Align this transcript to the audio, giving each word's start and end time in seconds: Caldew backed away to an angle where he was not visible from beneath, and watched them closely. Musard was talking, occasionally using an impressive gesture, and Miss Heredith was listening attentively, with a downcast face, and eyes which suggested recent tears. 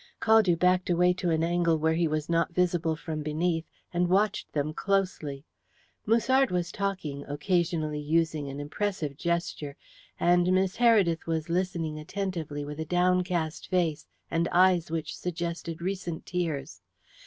Caldew 0.19 0.57
backed 0.57 0.89
away 0.89 1.13
to 1.13 1.29
an 1.29 1.43
angle 1.43 1.77
where 1.77 1.93
he 1.93 2.07
was 2.07 2.27
not 2.27 2.55
visible 2.55 2.95
from 2.95 3.21
beneath, 3.21 3.65
and 3.93 4.09
watched 4.09 4.51
them 4.51 4.73
closely. 4.73 5.45
Musard 6.07 6.49
was 6.49 6.71
talking, 6.71 7.23
occasionally 7.27 7.99
using 7.99 8.49
an 8.49 8.59
impressive 8.59 9.15
gesture, 9.15 9.77
and 10.19 10.51
Miss 10.53 10.77
Heredith 10.77 11.27
was 11.27 11.49
listening 11.49 11.99
attentively, 11.99 12.65
with 12.65 12.79
a 12.79 12.85
downcast 12.85 13.67
face, 13.67 14.07
and 14.31 14.47
eyes 14.47 14.89
which 14.89 15.15
suggested 15.15 15.83
recent 15.83 16.25
tears. 16.25 16.81